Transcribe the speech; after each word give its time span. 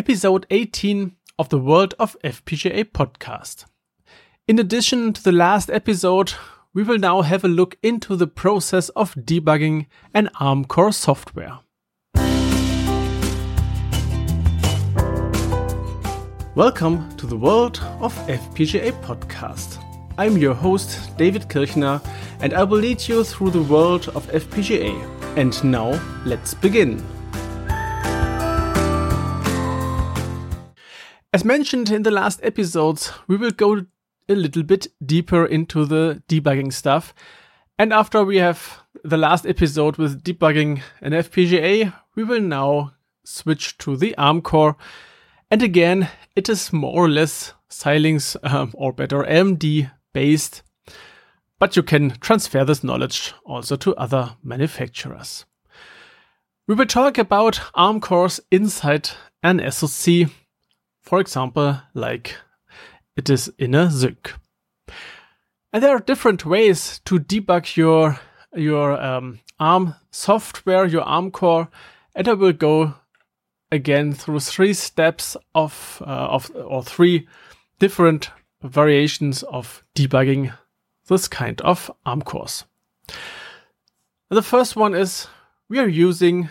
episode 0.00 0.46
18 0.48 1.14
of 1.38 1.50
the 1.50 1.58
World 1.58 1.92
of 1.98 2.16
FPGA 2.24 2.84
podcast. 2.84 3.66
In 4.48 4.58
addition 4.58 5.12
to 5.12 5.22
the 5.22 5.30
last 5.30 5.68
episode, 5.68 6.32
we 6.72 6.82
will 6.82 6.96
now 6.96 7.20
have 7.20 7.44
a 7.44 7.48
look 7.48 7.76
into 7.82 8.16
the 8.16 8.26
process 8.26 8.88
of 8.96 9.14
debugging 9.14 9.88
an 10.14 10.30
ARM 10.40 10.64
core 10.64 10.90
software. 10.90 11.58
Welcome 16.54 17.14
to 17.18 17.26
the 17.26 17.36
World 17.36 17.78
of 18.00 18.14
FPGA 18.26 18.92
podcast. 19.02 19.84
I'm 20.16 20.38
your 20.38 20.54
host, 20.54 21.14
David 21.18 21.50
Kirchner, 21.50 22.00
and 22.40 22.54
I 22.54 22.62
will 22.62 22.78
lead 22.78 23.06
you 23.06 23.22
through 23.22 23.50
the 23.50 23.64
world 23.64 24.08
of 24.14 24.26
FPGA. 24.28 25.36
And 25.36 25.62
now, 25.62 26.00
let's 26.24 26.54
begin. 26.54 27.04
As 31.32 31.44
mentioned 31.44 31.90
in 31.90 32.02
the 32.02 32.10
last 32.10 32.40
episodes, 32.42 33.12
we 33.28 33.36
will 33.36 33.52
go 33.52 33.86
a 34.28 34.34
little 34.34 34.64
bit 34.64 34.88
deeper 35.04 35.46
into 35.46 35.84
the 35.84 36.20
debugging 36.28 36.72
stuff. 36.72 37.14
And 37.78 37.92
after 37.92 38.24
we 38.24 38.38
have 38.38 38.82
the 39.04 39.16
last 39.16 39.46
episode 39.46 39.96
with 39.96 40.24
debugging 40.24 40.82
an 41.00 41.12
FPGA, 41.12 41.94
we 42.16 42.24
will 42.24 42.40
now 42.40 42.94
switch 43.24 43.78
to 43.78 43.96
the 43.96 44.16
ARM 44.18 44.42
core. 44.42 44.76
And 45.52 45.62
again, 45.62 46.08
it 46.34 46.48
is 46.48 46.72
more 46.72 47.04
or 47.04 47.08
less 47.08 47.54
Xilinx 47.70 48.36
um, 48.42 48.72
or 48.74 48.92
better 48.92 49.22
AMD 49.22 49.88
based, 50.12 50.62
but 51.60 51.76
you 51.76 51.84
can 51.84 52.10
transfer 52.18 52.64
this 52.64 52.82
knowledge 52.82 53.34
also 53.44 53.76
to 53.76 53.94
other 53.94 54.34
manufacturers. 54.42 55.44
We 56.66 56.74
will 56.74 56.86
talk 56.86 57.18
about 57.18 57.60
ARM 57.74 58.00
cores 58.00 58.40
inside 58.50 59.10
an 59.44 59.60
SoC 59.70 60.28
for 61.00 61.20
example, 61.20 61.80
like 61.94 62.36
it 63.16 63.28
is 63.28 63.52
in 63.58 63.74
a 63.74 63.86
Zynq. 63.86 64.32
And 65.72 65.82
there 65.82 65.94
are 65.94 66.00
different 66.00 66.44
ways 66.44 67.00
to 67.04 67.18
debug 67.18 67.76
your 67.76 68.18
your 68.54 69.00
um, 69.00 69.40
ARM 69.58 69.94
software, 70.10 70.86
your 70.86 71.02
ARM 71.02 71.30
core, 71.30 71.68
and 72.14 72.28
I 72.28 72.32
will 72.32 72.52
go 72.52 72.94
again 73.70 74.12
through 74.12 74.40
three 74.40 74.74
steps 74.74 75.36
of 75.54 76.02
uh, 76.04 76.28
of 76.28 76.50
or 76.54 76.82
three 76.82 77.28
different 77.78 78.30
variations 78.62 79.42
of 79.44 79.84
debugging 79.94 80.52
this 81.08 81.28
kind 81.28 81.60
of 81.62 81.90
ARM 82.04 82.22
cores. 82.22 82.64
And 84.30 84.36
the 84.36 84.42
first 84.42 84.76
one 84.76 84.94
is 84.94 85.28
we 85.68 85.78
are 85.78 85.88
using 85.88 86.50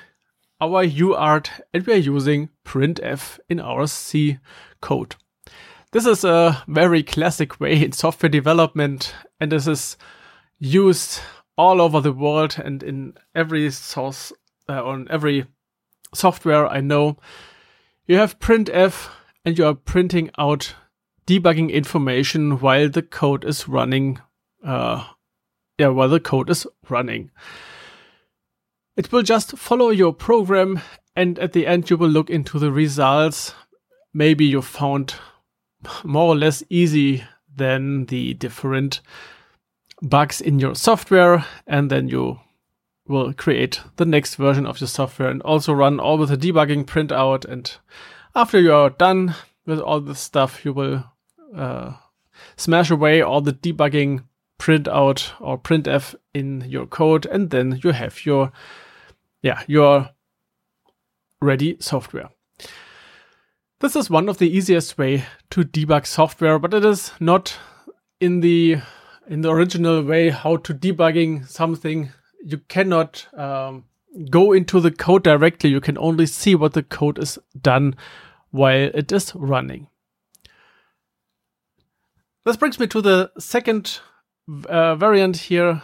our 0.61 0.85
UART 0.85 1.49
and 1.73 1.85
we 1.85 1.93
are 1.93 1.97
using 1.97 2.49
printf 2.65 3.39
in 3.49 3.59
our 3.59 3.88
C 3.88 4.38
code. 4.81 5.15
This 5.91 6.05
is 6.05 6.23
a 6.23 6.63
very 6.67 7.02
classic 7.02 7.59
way 7.59 7.83
in 7.83 7.91
software 7.93 8.29
development 8.29 9.13
and 9.39 9.52
this 9.52 9.67
is 9.67 9.97
used 10.59 11.21
all 11.57 11.81
over 11.81 12.02
the 12.02 12.13
world 12.13 12.57
and 12.63 12.83
in 12.83 13.13
every 13.33 13.71
source 13.71 14.31
uh, 14.67 14.83
on 14.83 15.07
every 15.09 15.45
software 16.13 16.67
I 16.67 16.81
know. 16.81 17.17
You 18.05 18.17
have 18.17 18.39
printf 18.39 19.09
and 19.45 19.57
you 19.57 19.65
are 19.65 19.75
printing 19.75 20.30
out 20.37 20.75
debugging 21.25 21.71
information 21.71 22.59
while 22.59 22.89
the 22.89 23.02
code 23.02 23.45
is 23.45 23.67
running. 23.67 24.19
Uh, 24.63 25.05
yeah, 25.77 25.87
while 25.87 26.09
the 26.09 26.19
code 26.19 26.49
is 26.49 26.67
running. 26.89 27.31
It 29.00 29.14
will 29.14 29.23
just 29.23 29.58
follow 29.58 29.92
your 29.92 30.11
program 30.11 30.81
and 31.16 31.39
at 31.39 31.53
the 31.53 31.66
end 31.66 31.89
you 31.89 31.95
will 31.95 32.09
look 32.09 32.30
into 32.30 32.59
the 32.59 32.69
results. 32.69 33.53
Maybe 34.14 34.44
you 34.44 34.61
found 34.61 35.16
more 36.03 36.28
or 36.28 36.36
less 36.36 36.64
easy 36.69 37.23
than 37.55 38.08
the 38.08 38.33
different 38.33 39.00
bugs 40.02 40.42
in 40.42 40.59
your 40.59 40.75
software 40.75 41.45
and 41.65 41.89
then 41.89 42.09
you 42.09 42.42
will 43.08 43.32
create 43.32 43.80
the 43.95 44.05
next 44.05 44.36
version 44.36 44.65
of 44.65 44.82
your 44.82 44.89
software 44.89 45.30
and 45.30 45.42
also 45.43 45.71
run 45.71 46.02
all 46.02 46.17
with 46.17 46.27
the 46.27 46.36
debugging 46.36 46.83
printout 46.83 47.45
and 47.45 47.77
after 48.36 48.59
you 48.59 48.73
are 48.73 48.89
done 48.89 49.33
with 49.65 49.80
all 49.80 50.02
this 50.02 50.20
stuff 50.20 50.65
you 50.65 50.73
will 50.73 51.05
uh, 51.55 51.93
smash 52.58 52.92
away 52.92 53.21
all 53.21 53.39
the 53.39 53.54
debugging 53.54 54.26
printout 54.59 55.32
or 55.39 55.58
printf 55.58 56.15
in 56.33 56.65
your 56.67 56.86
code 56.86 57.26
and 57.27 57.49
then 57.49 57.80
you 57.82 57.93
have 57.93 58.26
your 58.26 58.52
yeah, 59.42 59.64
your 59.67 60.10
ready 61.42 61.77
software. 61.80 62.30
This 63.80 63.95
is 63.95 64.10
one 64.10 64.27
of 64.27 64.39
the 64.39 64.50
easiest 64.50 64.98
way 64.98 65.23
to 65.52 65.64
debug 65.64 66.05
software, 66.05 66.60
but 66.60 66.73
it 66.73 66.83
is 66.83 67.14
not 67.20 67.58
in 68.20 68.42
the 68.42 68.77
in 69.27 69.42
the 69.42 69.52
original 69.52 70.04
way 70.04 70.30
how 70.30 70.58
to 70.58 70.73
debugging 70.73 71.48
something. 71.48 72.11
You 72.44 72.58
cannot 72.67 73.27
um, 73.38 73.86
go 74.30 74.52
into 74.52 74.82
the 74.82 74.92
code 74.92 75.23
directly. 75.23 75.70
You 75.70 75.80
can 75.80 75.98
only 75.98 76.26
see 76.26 76.56
what 76.56 76.73
the 76.73 76.83
code 76.83 77.20
is 77.20 77.39
done 77.61 77.95
while 78.52 78.89
it 78.94 79.11
is 79.11 79.33
running. 79.36 79.88
This 82.45 82.58
brings 82.58 82.80
me 82.80 82.88
to 82.88 83.02
the 83.02 83.32
second 83.38 84.00
uh, 84.67 84.95
variant 84.95 85.38
here. 85.38 85.83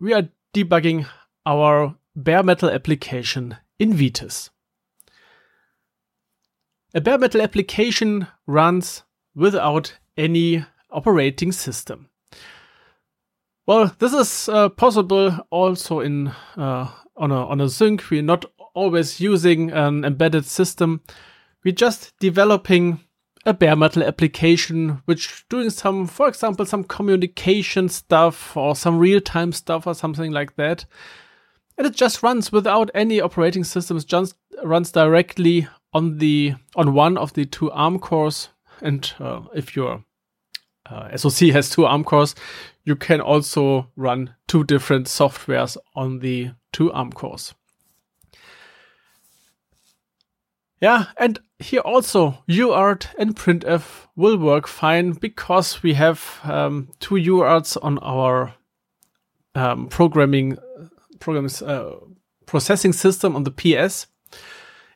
We 0.00 0.14
are 0.14 0.28
debugging 0.54 1.06
our 1.44 1.94
bare 2.16 2.42
metal 2.42 2.70
application 2.70 3.56
in 3.78 3.92
Vitis. 3.92 4.50
A 6.94 7.00
bare 7.00 7.18
metal 7.18 7.42
application 7.42 8.26
runs 8.46 9.02
without 9.34 9.98
any 10.16 10.64
operating 10.90 11.52
system. 11.52 12.08
Well, 13.66 13.94
this 13.98 14.14
is 14.14 14.48
uh, 14.48 14.70
possible 14.70 15.38
also 15.50 16.00
in 16.00 16.28
uh, 16.56 16.88
on 17.16 17.32
a 17.32 17.46
on 17.46 17.60
a 17.60 17.64
Zynq. 17.64 18.10
We're 18.10 18.22
not 18.22 18.46
always 18.74 19.20
using 19.20 19.72
an 19.72 20.04
embedded 20.04 20.46
system. 20.46 21.02
We're 21.64 21.74
just 21.74 22.14
developing 22.18 23.00
a 23.44 23.52
bare 23.52 23.76
metal 23.76 24.02
application 24.02 25.02
which 25.04 25.44
doing 25.48 25.70
some, 25.70 26.06
for 26.06 26.28
example, 26.28 26.64
some 26.64 26.84
communication 26.84 27.88
stuff 27.88 28.56
or 28.56 28.74
some 28.74 28.98
real 28.98 29.20
time 29.20 29.52
stuff 29.52 29.86
or 29.86 29.94
something 29.94 30.32
like 30.32 30.56
that 30.56 30.86
and 31.78 31.86
it 31.86 31.94
just 31.94 32.22
runs 32.22 32.52
without 32.52 32.90
any 32.94 33.20
operating 33.20 33.64
systems 33.64 34.04
just 34.04 34.34
runs 34.62 34.90
directly 34.92 35.68
on 35.92 36.18
the 36.18 36.54
on 36.74 36.94
one 36.94 37.16
of 37.16 37.32
the 37.34 37.44
two 37.44 37.70
arm 37.72 37.98
cores 37.98 38.48
and 38.82 39.14
uh, 39.20 39.42
if 39.54 39.74
your 39.74 40.04
uh, 40.90 41.16
SoC 41.16 41.50
has 41.50 41.70
two 41.70 41.84
ARM 41.84 42.04
cores, 42.04 42.34
you 42.84 42.96
can 42.96 43.20
also 43.20 43.90
run 43.96 44.34
two 44.46 44.64
different 44.64 45.06
softwares 45.06 45.76
on 45.94 46.20
the 46.20 46.50
two 46.72 46.92
ARM 46.92 47.12
cores. 47.12 47.54
Yeah, 50.80 51.06
and 51.16 51.38
here 51.58 51.80
also 51.80 52.44
UART 52.48 53.06
and 53.18 53.34
printf 53.34 54.06
will 54.14 54.36
work 54.36 54.66
fine 54.66 55.12
because 55.12 55.82
we 55.82 55.94
have 55.94 56.38
um, 56.44 56.90
two 57.00 57.14
UARTs 57.14 57.78
on 57.82 57.98
our 57.98 58.54
um, 59.54 59.88
programming 59.88 60.58
programs 61.18 61.62
uh, 61.62 61.96
processing 62.46 62.92
system 62.92 63.36
on 63.36 63.44
the 63.44 63.50
PS 63.50 64.06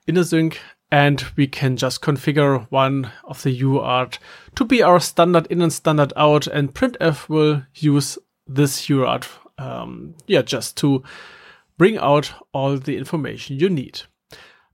in 0.06 0.16
a 0.16 0.20
Zynq, 0.20 0.56
and 0.91 1.25
we 1.36 1.47
can 1.47 1.76
just 1.76 2.00
configure 2.00 2.66
one 2.70 3.10
of 3.25 3.42
the 3.42 3.60
UART 3.60 4.19
to 4.56 4.64
be 4.64 4.82
our 4.82 5.00
standard 5.00 5.47
in 5.47 5.62
and 5.62 5.72
standard 5.72 6.12
out, 6.16 6.47
and 6.47 6.75
printf 6.75 7.28
will 7.28 7.62
use 7.75 8.19
this 8.47 8.86
UART, 8.86 9.26
um, 9.59 10.14
yeah, 10.26 10.42
just 10.42 10.76
to 10.78 11.03
bring 11.78 11.98
out 11.98 12.32
all 12.53 12.76
the 12.76 12.97
information 12.97 13.59
you 13.59 13.70
need. 13.70 14.03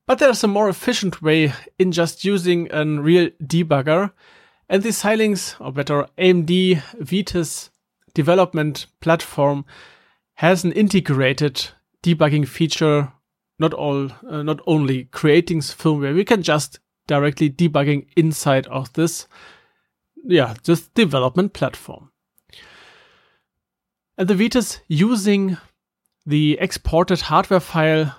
But 0.07 0.19
there's 0.19 0.45
a 0.45 0.49
more 0.49 0.69
efficient 0.69 1.21
way 1.21 1.53
in 1.79 1.93
just 1.93 2.25
using 2.25 2.69
a 2.73 2.85
real 2.85 3.31
debugger, 3.43 4.13
and 4.69 4.83
the 4.83 4.91
Xilinx, 4.91 5.61
or 5.61 5.73
better 5.73 6.07
AMD 6.19 6.83
Vitis 7.01 7.71
development 8.15 8.87
platform 9.01 9.65
has 10.37 10.65
an 10.65 10.73
integrated 10.73 11.69
debugging 12.03 12.47
feature, 12.47 13.13
not 13.59 13.73
all, 13.73 14.11
uh, 14.29 14.43
not 14.43 14.61
only 14.67 15.05
creating 15.05 15.61
firmware, 15.61 16.15
we 16.15 16.25
can 16.25 16.43
just 16.43 16.79
directly 17.07 17.51
debugging 17.51 18.07
inside 18.17 18.67
of 18.67 18.93
this, 18.93 19.27
yeah, 20.25 20.55
this 20.65 20.89
development 20.89 21.53
platform. 21.53 22.11
And 24.19 24.29
the 24.29 24.35
Vitis 24.35 24.81
using 24.89 25.57
the 26.25 26.59
exported 26.61 27.23
hardware 27.23 27.61
file 27.61 28.15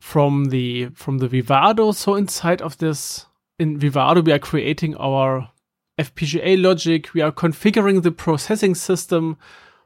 from 0.00 0.46
the 0.46 0.86
from 0.94 1.18
the 1.18 1.28
Vivado. 1.28 1.94
So 1.94 2.14
inside 2.14 2.62
of 2.62 2.78
this 2.78 3.26
in 3.58 3.78
Vivado, 3.78 4.24
we 4.24 4.32
are 4.32 4.38
creating 4.38 4.96
our 4.96 5.50
FPGA 5.98 6.62
logic. 6.62 7.12
We 7.12 7.20
are 7.20 7.32
configuring 7.32 8.02
the 8.02 8.12
processing 8.12 8.74
system 8.74 9.36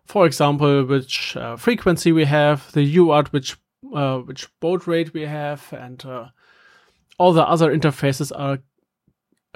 for 0.06 0.27
example, 0.27 0.85
which 0.85 1.37
uh, 1.37 1.56
frequency 1.56 2.12
we 2.12 2.25
have, 2.25 2.71
the 2.73 2.97
UART, 2.97 3.29
which 3.29 3.56
uh, 3.95 4.19
which 4.19 4.49
baud 4.61 4.89
rate 4.89 5.12
we 5.15 5.23
have, 5.23 5.73
and 5.73 6.05
uh, 6.05 6.29
all 7.19 7.33
the 7.33 7.47
other 7.47 7.75
interfaces 7.75 8.33
are 8.35 8.59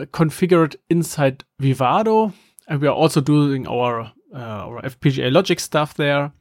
configured 0.07 0.77
inside 0.89 1.45
Vivado, 1.61 2.33
and 2.69 2.81
we 2.81 2.89
are 2.89 2.95
also 2.95 3.21
doing 3.21 3.67
our 3.67 4.13
uh, 4.35 4.39
our 4.39 4.83
FPGA 4.83 5.33
logic 5.33 5.61
stuff 5.61 5.95
there. 5.95 6.33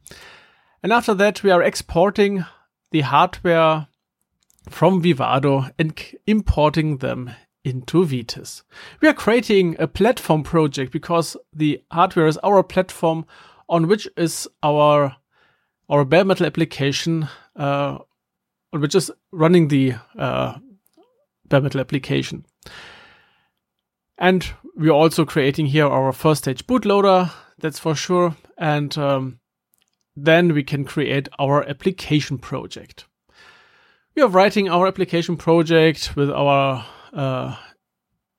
And 0.82 0.92
after 0.92 1.14
that, 1.14 1.42
we 1.42 1.50
are 1.50 1.62
exporting 1.62 2.44
the 2.92 3.00
hardware 3.00 3.88
from 4.68 5.02
Vivado 5.02 5.70
and 5.78 5.98
importing 6.26 6.98
them 6.98 7.30
into 7.64 8.04
Vitis. 8.04 8.62
We 9.00 9.08
are 9.08 9.14
creating 9.14 9.76
a 9.78 9.88
platform 9.88 10.42
project 10.42 10.92
because 10.92 11.36
the 11.52 11.82
hardware 11.90 12.26
is 12.26 12.38
our 12.38 12.62
platform 12.62 13.26
on 13.68 13.86
which 13.88 14.08
is 14.16 14.48
our 14.62 15.16
our 15.90 16.04
bare 16.04 16.24
metal 16.24 16.46
application, 16.46 17.28
uh, 17.56 17.98
which 18.72 18.94
is 18.94 19.10
running 19.32 19.68
the 19.68 19.94
uh, 20.18 20.58
bare 21.48 21.62
metal 21.62 21.80
application. 21.80 22.44
And 24.18 24.46
we're 24.76 24.90
also 24.90 25.24
creating 25.24 25.66
here 25.66 25.86
our 25.86 26.12
first 26.12 26.44
stage 26.44 26.66
bootloader, 26.66 27.30
that's 27.58 27.78
for 27.78 27.94
sure. 27.94 28.36
And 28.58 28.96
um, 28.98 29.40
then 30.16 30.52
we 30.52 30.62
can 30.62 30.84
create 30.84 31.28
our 31.38 31.66
application 31.68 32.38
project. 32.38 33.06
We 34.14 34.22
are 34.22 34.28
writing 34.28 34.68
our 34.68 34.86
application 34.88 35.36
project 35.36 36.16
with 36.16 36.30
our 36.30 36.84
uh, 37.12 37.56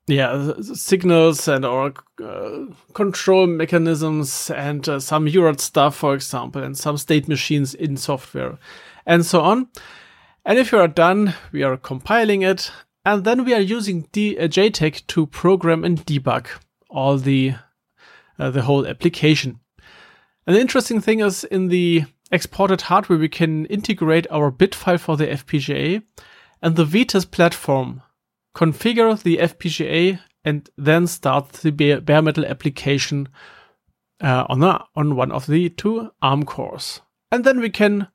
yeah 0.09 0.53
signals 0.61 1.47
and 1.47 1.65
our 1.65 1.93
uh, 2.23 2.65
control 2.93 3.47
mechanisms 3.47 4.49
and 4.51 4.87
uh, 4.89 4.99
some 4.99 5.25
UART 5.25 5.59
stuff, 5.59 5.95
for 5.95 6.13
example, 6.13 6.63
and 6.63 6.77
some 6.77 6.97
state 6.97 7.27
machines 7.27 7.73
in 7.73 7.97
software, 7.97 8.57
and 9.05 9.25
so 9.25 9.41
on. 9.41 9.67
And 10.45 10.57
if 10.57 10.71
you 10.71 10.79
are 10.79 10.87
done, 10.87 11.33
we 11.51 11.63
are 11.63 11.77
compiling 11.77 12.41
it, 12.41 12.71
and 13.05 13.23
then 13.23 13.45
we 13.45 13.53
are 13.53 13.59
using 13.59 14.07
D- 14.11 14.37
uh, 14.37 14.47
JTAG 14.47 15.05
to 15.07 15.27
program 15.27 15.83
and 15.83 16.05
debug 16.05 16.47
all 16.89 17.17
the 17.17 17.55
uh, 18.39 18.49
the 18.49 18.63
whole 18.63 18.87
application. 18.87 19.59
The 20.45 20.59
interesting 20.59 21.01
thing 21.01 21.19
is 21.19 21.43
in 21.43 21.67
the 21.67 22.05
exported 22.31 22.81
hardware, 22.81 23.19
we 23.19 23.29
can 23.29 23.65
integrate 23.65 24.27
our 24.31 24.49
bit 24.49 24.73
file 24.73 24.97
for 24.97 25.17
the 25.17 25.27
FPGA 25.27 26.01
and 26.61 26.75
the 26.75 26.85
Vitis 26.85 27.29
platform 27.29 28.01
configure 28.55 29.21
the 29.21 29.37
FPGA, 29.37 30.19
and 30.43 30.69
then 30.77 31.07
start 31.07 31.49
the 31.53 31.71
bare 31.71 32.21
metal 32.21 32.45
application 32.45 33.27
uh, 34.21 34.45
on, 34.49 34.63
a, 34.63 34.85
on 34.95 35.15
one 35.15 35.31
of 35.31 35.47
the 35.47 35.69
two 35.69 36.11
ARM 36.21 36.45
cores. 36.45 37.01
And 37.31 37.43
then 37.43 37.59
we 37.59 37.69
can 37.69 38.07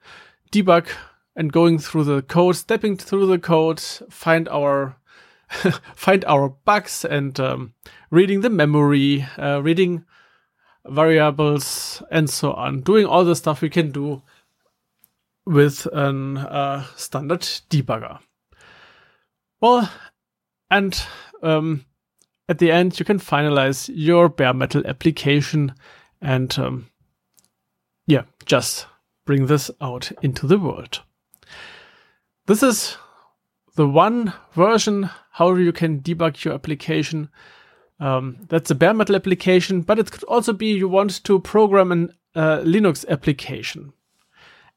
debug 0.50 0.88
and 1.36 1.52
going 1.52 1.78
through 1.78 2.04
the 2.04 2.22
code, 2.22 2.56
stepping 2.56 2.96
through 2.96 3.26
the 3.26 3.38
code, 3.38 3.80
find 3.80 4.48
our 4.48 4.96
find 5.94 6.24
our 6.24 6.48
bugs 6.48 7.04
and 7.04 7.38
um, 7.38 7.74
reading 8.10 8.40
the 8.40 8.50
memory, 8.50 9.26
uh, 9.38 9.60
reading 9.62 10.04
variables, 10.86 12.02
and 12.10 12.28
so 12.28 12.52
on. 12.52 12.80
Doing 12.80 13.06
all 13.06 13.24
the 13.24 13.36
stuff 13.36 13.62
we 13.62 13.70
can 13.70 13.90
do 13.90 14.22
with 15.46 15.86
a 15.86 16.08
uh, 16.08 16.84
standard 16.96 17.42
debugger. 17.70 18.18
Well, 19.60 19.90
and 20.70 21.06
um, 21.42 21.84
at 22.48 22.58
the 22.58 22.70
end, 22.70 22.98
you 22.98 23.04
can 23.04 23.18
finalize 23.18 23.90
your 23.92 24.28
bare 24.28 24.54
metal 24.54 24.86
application 24.86 25.74
and 26.20 26.58
um, 26.58 26.86
yeah, 28.06 28.22
just 28.44 28.86
bring 29.24 29.46
this 29.46 29.70
out 29.80 30.12
into 30.22 30.46
the 30.46 30.58
world. 30.58 31.02
This 32.46 32.62
is 32.62 32.96
the 33.76 33.88
one 33.88 34.32
version 34.52 35.10
how 35.30 35.54
you 35.54 35.72
can 35.72 36.00
debug 36.00 36.44
your 36.44 36.54
application. 36.54 37.30
Um, 37.98 38.38
that's 38.48 38.70
a 38.70 38.74
bare 38.74 38.94
metal 38.94 39.16
application, 39.16 39.80
but 39.80 39.98
it 39.98 40.10
could 40.10 40.24
also 40.24 40.52
be 40.52 40.72
you 40.72 40.88
want 40.88 41.24
to 41.24 41.40
program 41.40 41.92
an 41.92 42.12
uh, 42.34 42.58
Linux 42.58 43.06
application. 43.08 43.92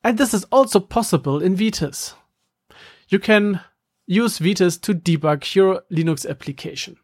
And 0.04 0.18
this 0.18 0.34
is 0.34 0.46
also 0.46 0.80
possible 0.80 1.42
in 1.42 1.56
Vitis. 1.56 2.14
You 3.10 3.20
can 3.20 3.60
use 4.08 4.40
Vitis 4.40 4.82
to 4.82 4.94
debug 4.94 5.54
your 5.54 5.84
Linux 5.92 6.28
application. 6.28 6.98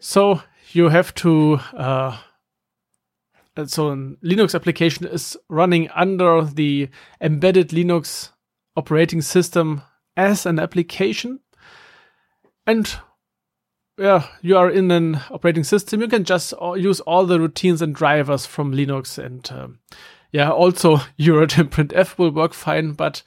So 0.00 0.42
you 0.72 0.88
have 0.88 1.12
to, 1.16 1.60
uh, 1.76 2.16
so 3.66 3.88
a 3.88 3.96
Linux 3.96 4.54
application 4.54 5.06
is 5.06 5.36
running 5.48 5.90
under 5.90 6.42
the 6.42 6.88
embedded 7.20 7.70
Linux 7.70 8.30
operating 8.76 9.20
system 9.20 9.82
as 10.16 10.46
an 10.46 10.60
application. 10.60 11.40
And 12.66 12.96
yeah, 13.98 14.28
you 14.40 14.56
are 14.56 14.70
in 14.70 14.90
an 14.92 15.20
operating 15.30 15.64
system. 15.64 16.00
You 16.00 16.08
can 16.08 16.22
just 16.22 16.54
use 16.76 17.00
all 17.00 17.26
the 17.26 17.40
routines 17.40 17.82
and 17.82 17.94
drivers 17.94 18.46
from 18.46 18.72
Linux. 18.72 19.18
And 19.18 19.50
um, 19.50 19.80
yeah, 20.30 20.50
also 20.50 20.96
and 21.18 21.70
printf 21.70 22.18
will 22.18 22.30
work 22.30 22.54
fine, 22.54 22.92
but 22.92 23.22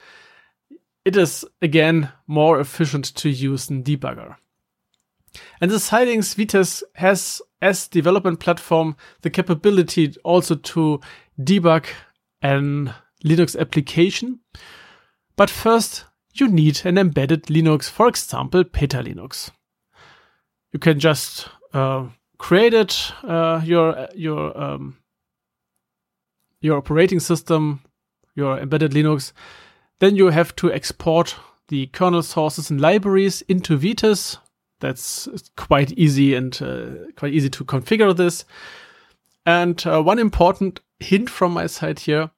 it 1.06 1.18
is 1.18 1.46
again 1.62 2.12
more 2.28 2.60
efficient 2.60 3.06
to 3.16 3.30
use 3.30 3.68
than 3.68 3.84
debugger. 3.84 4.36
And 5.60 5.72
the 5.72 5.78
Xilinx 5.78 6.36
Vitis 6.36 6.84
has 6.96 7.42
as 7.62 7.88
development 7.88 8.40
platform 8.40 8.96
the 9.22 9.30
capability 9.30 10.16
also 10.24 10.56
to 10.56 11.00
debug 11.40 11.86
an 12.42 12.94
Linux 13.24 13.58
application. 13.58 14.40
But 15.36 15.50
first, 15.50 16.06
you 16.34 16.48
need 16.48 16.82
an 16.86 16.98
embedded 16.98 17.44
Linux, 17.44 17.90
for 17.90 18.08
example, 18.08 18.64
PetaLinux. 18.64 19.52
You 20.74 20.80
can 20.80 21.00
just 21.00 21.50
uh, 21.74 22.08
create 22.38 22.74
it, 22.74 23.12
uh, 23.24 23.62
your 23.64 24.08
your 24.16 24.58
um, 24.60 24.98
your 26.62 26.78
operating 26.78 27.20
system, 27.20 27.82
your 28.36 28.58
embedded 28.60 28.92
Linux, 28.92 29.34
then 30.02 30.16
you 30.16 30.32
have 30.32 30.56
to 30.56 30.74
export 30.74 31.36
the 31.68 31.86
kernel 31.88 32.22
sources 32.24 32.70
and 32.72 32.82
libraries 32.82 33.44
into 33.44 33.78
Vitis. 33.78 34.38
That's 34.80 35.30
quite 35.56 35.92
easy 35.92 36.34
and 36.34 36.60
uh, 36.60 37.12
quite 37.16 37.34
easy 37.34 37.52
to 37.52 37.64
configure 37.64 38.18
this. 38.18 38.44
And 39.46 39.86
uh, 39.86 40.02
one 40.02 40.18
important 40.18 40.80
hint 41.00 41.30
from 41.30 41.54
my 41.54 41.68
side 41.68 42.00
here 42.00 42.32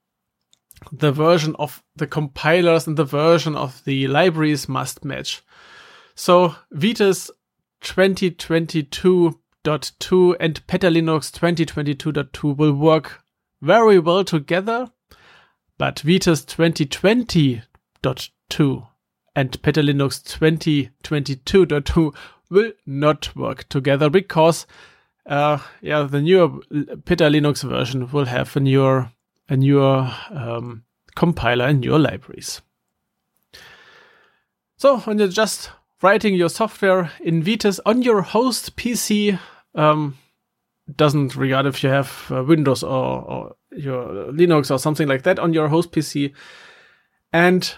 the 0.92 1.14
version 1.14 1.56
of 1.58 1.82
the 1.96 2.06
compilers 2.06 2.86
and 2.86 2.98
the 2.98 3.06
version 3.06 3.56
of 3.56 3.82
the 3.86 4.10
libraries 4.10 4.68
must 4.68 5.06
match. 5.06 5.42
So 6.16 6.56
Vitis 6.74 7.30
2022.2 7.82 10.36
and 10.42 10.68
PetaLinux 10.68 11.32
2022.2 11.32 12.58
will 12.58 12.74
work 12.74 13.24
very 13.62 14.00
well 14.00 14.26
together 14.26 14.92
but 15.78 15.98
Vitis 15.98 16.46
2020.2 16.46 18.88
and 19.36 19.62
PetaLinux 19.62 20.24
2022.2 21.02 22.16
will 22.50 22.72
not 22.86 23.36
work 23.36 23.68
together 23.70 24.10
because 24.10 24.66
uh, 25.26 25.58
yeah, 25.82 26.04
the 26.04 26.22
newer 26.22 26.50
PetaLinux 26.50 27.68
version 27.68 28.12
will 28.12 28.26
have 28.26 28.56
a 28.56 28.60
newer, 28.60 29.12
a 29.48 29.56
newer 29.56 30.12
um, 30.30 30.84
compiler 31.16 31.66
and 31.66 31.82
newer 31.82 32.00
libraries. 32.00 32.62
So 34.78 35.00
when 35.00 35.20
you're 35.20 35.30
just 35.30 35.72
writing 36.02 36.36
your 36.36 36.50
software 36.50 37.12
in 37.22 37.42
Vitis 37.42 37.80
on 37.86 38.02
your 38.02 38.22
host 38.22 38.76
PC, 38.76 39.40
um, 39.76 40.18
doesn't 40.96 41.36
regard 41.36 41.66
if 41.66 41.84
you 41.84 41.90
have 41.90 42.26
uh, 42.32 42.44
Windows 42.44 42.84
or, 42.84 43.22
or 43.22 43.56
your 43.72 44.32
Linux 44.32 44.70
or 44.70 44.78
something 44.78 45.08
like 45.08 45.24
that 45.24 45.40
on 45.40 45.54
your 45.54 45.70
host 45.70 45.92
PC. 45.92 46.34
And 47.32 47.74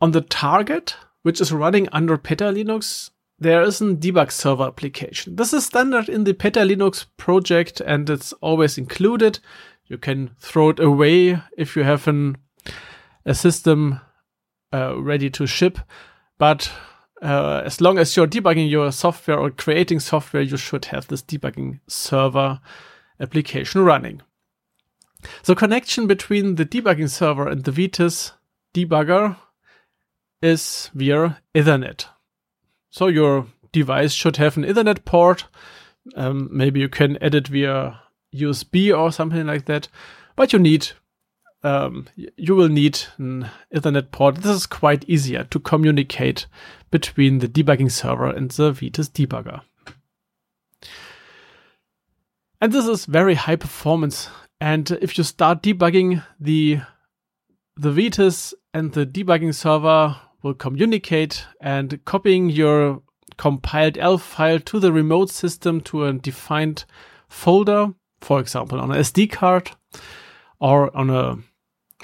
on 0.00 0.12
the 0.12 0.20
target, 0.20 0.96
which 1.22 1.40
is 1.40 1.52
running 1.52 1.88
under 1.92 2.16
PetaLinux, 2.16 3.10
there 3.38 3.62
is 3.62 3.80
a 3.80 3.94
debug 3.94 4.30
server 4.30 4.64
application. 4.64 5.36
This 5.36 5.52
is 5.52 5.66
standard 5.66 6.08
in 6.08 6.24
the 6.24 6.34
PetaLinux 6.34 7.06
project 7.16 7.80
and 7.80 8.08
it's 8.08 8.32
always 8.34 8.78
included. 8.78 9.40
You 9.86 9.98
can 9.98 10.30
throw 10.38 10.70
it 10.70 10.78
away 10.78 11.42
if 11.56 11.74
you 11.74 11.82
have 11.82 12.06
an, 12.06 12.36
a 13.26 13.34
system 13.34 14.00
uh, 14.72 15.00
ready 15.00 15.28
to 15.30 15.46
ship. 15.46 15.78
But 16.38 16.70
uh, 17.22 17.62
as 17.64 17.80
long 17.80 17.98
as 17.98 18.16
you're 18.16 18.26
debugging 18.26 18.68
your 18.68 18.90
software 18.90 19.38
or 19.38 19.50
creating 19.50 20.00
software, 20.00 20.42
you 20.42 20.56
should 20.56 20.86
have 20.86 21.06
this 21.06 21.22
debugging 21.22 21.78
server 21.86 22.60
application 23.20 23.82
running. 23.82 24.20
The 25.44 25.54
connection 25.54 26.08
between 26.08 26.56
the 26.56 26.66
debugging 26.66 27.08
server 27.08 27.48
and 27.48 27.62
the 27.62 27.70
Vitis 27.70 28.32
debugger 28.74 29.36
is 30.42 30.90
via 30.94 31.38
Ethernet. 31.54 32.06
So 32.90 33.06
your 33.06 33.46
device 33.70 34.12
should 34.12 34.36
have 34.38 34.56
an 34.56 34.64
Ethernet 34.64 35.04
port. 35.04 35.44
Um, 36.16 36.48
maybe 36.50 36.80
you 36.80 36.88
can 36.88 37.16
add 37.22 37.36
it 37.36 37.46
via 37.46 38.00
USB 38.34 38.96
or 38.96 39.12
something 39.12 39.46
like 39.46 39.66
that. 39.66 39.86
But 40.34 40.52
you 40.52 40.58
need 40.58 40.90
um, 41.62 42.06
you 42.36 42.54
will 42.54 42.68
need 42.68 43.00
an 43.18 43.48
Ethernet 43.74 44.10
port. 44.10 44.36
This 44.36 44.56
is 44.56 44.66
quite 44.66 45.04
easier 45.08 45.44
to 45.44 45.60
communicate 45.60 46.46
between 46.90 47.38
the 47.38 47.48
debugging 47.48 47.90
server 47.90 48.28
and 48.28 48.50
the 48.50 48.72
Vitis 48.72 49.10
debugger. 49.10 49.62
And 52.60 52.72
this 52.72 52.86
is 52.86 53.06
very 53.06 53.34
high 53.34 53.56
performance. 53.56 54.28
And 54.60 54.90
if 55.02 55.18
you 55.18 55.24
start 55.24 55.62
debugging, 55.62 56.24
the 56.38 56.80
the 57.76 57.90
Vitis 57.90 58.54
and 58.74 58.92
the 58.92 59.06
debugging 59.06 59.54
server 59.54 60.16
will 60.42 60.54
communicate 60.54 61.46
and 61.60 62.04
copying 62.04 62.50
your 62.50 63.02
compiled 63.36 63.96
ELF 63.96 64.22
file 64.22 64.60
to 64.60 64.78
the 64.78 64.92
remote 64.92 65.30
system 65.30 65.80
to 65.80 66.04
a 66.04 66.12
defined 66.12 66.84
folder, 67.28 67.94
for 68.20 68.40
example, 68.40 68.78
on 68.78 68.90
a 68.90 68.96
SD 68.96 69.30
card 69.30 69.70
or 70.60 70.94
on 70.96 71.10
a 71.10 71.38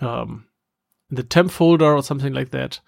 um, 0.00 0.46
the 1.10 1.22
temp 1.22 1.50
folder 1.50 1.94
or 1.94 2.02
something 2.02 2.32
like 2.32 2.50
that. 2.50 2.80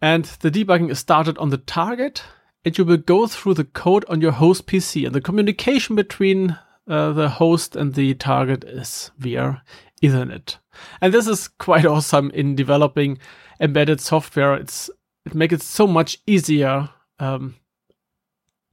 And 0.00 0.24
the 0.40 0.50
debugging 0.50 0.90
is 0.90 0.98
started 0.98 1.38
on 1.38 1.50
the 1.50 1.58
target, 1.58 2.22
and 2.64 2.76
you 2.76 2.84
will 2.84 2.96
go 2.96 3.26
through 3.26 3.54
the 3.54 3.64
code 3.64 4.04
on 4.08 4.20
your 4.20 4.32
host 4.32 4.66
PC. 4.66 5.06
And 5.06 5.14
the 5.14 5.20
communication 5.20 5.96
between 5.96 6.58
uh, 6.86 7.12
the 7.12 7.28
host 7.28 7.76
and 7.76 7.94
the 7.94 8.14
target 8.14 8.64
is 8.64 9.10
via 9.18 9.62
Ethernet. 10.02 10.58
And 11.00 11.14
this 11.14 11.26
is 11.26 11.48
quite 11.48 11.86
awesome 11.86 12.30
in 12.30 12.54
developing 12.54 13.18
embedded 13.60 14.00
software. 14.00 14.54
It's 14.54 14.90
it 15.24 15.34
makes 15.34 15.54
it 15.54 15.62
so 15.62 15.86
much 15.86 16.18
easier. 16.26 16.90
Um, 17.18 17.56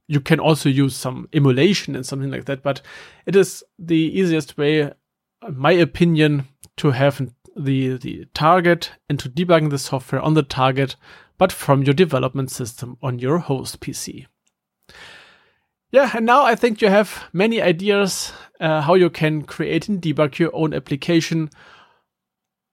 you 0.06 0.20
can 0.20 0.40
also 0.40 0.68
use 0.68 0.94
some 0.94 1.28
emulation 1.32 1.96
and 1.96 2.04
something 2.04 2.30
like 2.30 2.44
that, 2.44 2.62
but 2.62 2.82
it 3.24 3.34
is 3.34 3.64
the 3.78 3.96
easiest 3.96 4.58
way, 4.58 4.80
in 5.46 5.56
my 5.56 5.72
opinion, 5.72 6.48
to 6.76 6.90
have 6.90 7.32
the 7.56 7.96
the 7.96 8.26
target 8.34 8.92
and 9.08 9.18
to 9.18 9.28
debugging 9.28 9.70
the 9.70 9.78
software 9.78 10.20
on 10.20 10.34
the 10.34 10.42
target, 10.42 10.96
but 11.38 11.52
from 11.52 11.82
your 11.82 11.94
development 11.94 12.50
system 12.50 12.96
on 13.02 13.18
your 13.18 13.38
host 13.38 13.80
PC. 13.80 14.26
Yeah, 15.90 16.10
and 16.14 16.24
now 16.24 16.42
I 16.42 16.54
think 16.54 16.80
you 16.80 16.88
have 16.88 17.24
many 17.34 17.60
ideas 17.60 18.32
uh, 18.60 18.80
how 18.80 18.94
you 18.94 19.10
can 19.10 19.42
create 19.42 19.88
and 19.88 20.00
debug 20.00 20.38
your 20.38 20.54
own 20.54 20.72
application. 20.72 21.50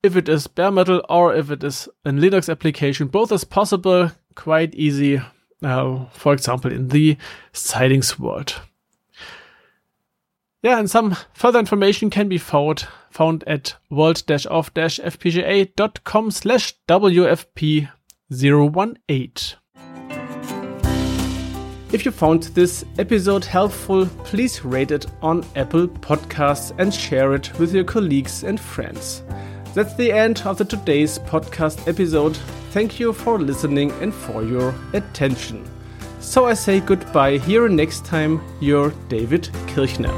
If 0.02 0.16
it 0.16 0.30
is 0.30 0.48
bare 0.48 0.72
metal 0.72 1.04
or 1.10 1.36
if 1.36 1.52
it 1.52 1.62
is 1.64 1.90
a 2.06 2.12
Linux 2.12 2.50
application, 2.50 3.08
both 3.08 3.34
is 3.34 3.44
possible, 3.44 4.12
quite 4.36 4.74
easy. 4.74 5.22
Uh, 5.62 6.06
for 6.14 6.32
example, 6.32 6.72
in 6.72 6.88
the 6.88 7.18
Xilinx 7.54 8.18
world. 8.18 8.62
Yeah, 10.62 10.80
and 10.80 10.90
some 10.90 11.16
further 11.34 11.60
information 11.60 12.10
can 12.10 12.28
be 12.28 12.38
found 12.38 12.86
found 13.10 13.46
at 13.48 13.76
world-off-fpga.com 13.90 16.32
slash 16.32 16.74
WFP018. 16.88 19.56
If 21.92 22.06
you 22.06 22.12
found 22.12 22.44
this 22.44 22.86
episode 23.00 23.46
helpful, 23.46 24.06
please 24.24 24.64
rate 24.64 24.92
it 24.92 25.08
on 25.24 25.44
Apple 25.56 25.88
Podcasts 25.88 26.72
and 26.78 26.94
share 26.94 27.34
it 27.34 27.58
with 27.58 27.74
your 27.74 27.84
colleagues 27.84 28.44
and 28.44 28.60
friends. 28.60 29.24
That's 29.74 29.96
the 29.96 30.12
end 30.12 30.44
of 30.46 30.60
the 30.60 30.66
today's 30.66 31.18
podcast 31.18 31.88
episode. 31.88 32.38
Thank 32.72 33.00
you 33.00 33.12
for 33.12 33.40
listening 33.40 33.92
and 34.02 34.14
for 34.14 34.44
your 34.44 34.76
attention. 34.94 35.68
So 36.20 36.46
I 36.46 36.54
say 36.54 36.80
goodbye 36.80 37.38
here 37.38 37.68
next 37.68 38.06
time, 38.06 38.40
your 38.60 38.92
David 39.08 39.50
Kirchner. 39.70 40.14